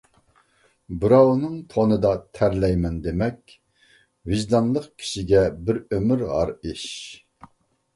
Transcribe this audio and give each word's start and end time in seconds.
بىراۋنىڭ 1.03 1.59
تونىدا 1.73 2.15
تەرلەيمەن 2.39 2.97
دېمەك، 3.05 3.55
ۋىجدانلىق 4.33 4.91
كىشىگە 4.93 5.49
بىر 5.71 5.85
ئۆمۈر 5.89 6.31
ھار 6.37 6.57
ئىش. 6.63 6.93